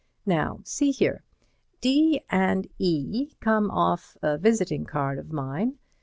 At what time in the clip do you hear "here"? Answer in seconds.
0.89-1.21